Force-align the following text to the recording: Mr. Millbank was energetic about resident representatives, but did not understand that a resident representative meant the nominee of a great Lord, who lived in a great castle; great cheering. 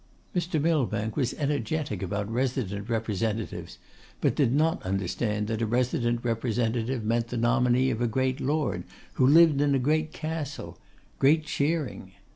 Mr. 0.35 0.59
Millbank 0.59 1.15
was 1.15 1.35
energetic 1.35 2.01
about 2.01 2.27
resident 2.27 2.89
representatives, 2.89 3.77
but 4.19 4.33
did 4.33 4.51
not 4.51 4.81
understand 4.81 5.45
that 5.45 5.61
a 5.61 5.65
resident 5.67 6.21
representative 6.25 7.03
meant 7.03 7.27
the 7.27 7.37
nominee 7.37 7.91
of 7.91 8.01
a 8.01 8.07
great 8.07 8.39
Lord, 8.41 8.83
who 9.13 9.27
lived 9.27 9.61
in 9.61 9.75
a 9.75 9.77
great 9.77 10.11
castle; 10.11 10.79
great 11.19 11.45
cheering. 11.45 12.13